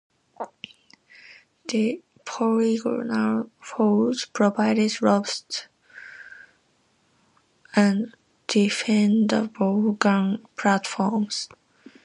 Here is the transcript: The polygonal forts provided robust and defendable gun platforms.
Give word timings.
The 1.67 2.01
polygonal 2.25 3.51
forts 3.61 4.25
provided 4.25 4.99
robust 4.99 5.67
and 7.75 8.11
defendable 8.47 9.99
gun 9.99 10.43
platforms. 10.57 11.49